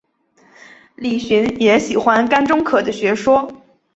[0.95, 3.47] 李寻也喜欢甘忠可的学说。